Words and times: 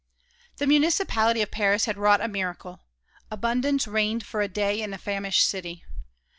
The 0.57 0.65
Municipality 0.65 1.43
of 1.43 1.51
Paris 1.51 1.85
had 1.85 1.95
wrought 1.95 2.21
a 2.21 2.27
miracle, 2.27 2.79
abundance 3.29 3.85
reigned 3.85 4.25
for 4.25 4.41
a 4.41 4.47
day 4.47 4.81
in 4.81 4.89
the 4.89 4.97
famished 4.97 5.45
city. 5.47 5.83